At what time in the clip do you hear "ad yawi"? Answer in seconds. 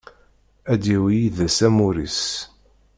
0.71-1.13